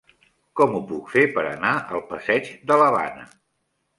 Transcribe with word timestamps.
Com 0.59 0.71
ho 0.77 0.79
puc 0.91 1.11
fer 1.15 1.25
per 1.35 1.43
anar 1.49 1.73
al 1.97 2.03
passeig 2.13 2.49
de 2.71 2.79
l'Havana? 2.83 3.29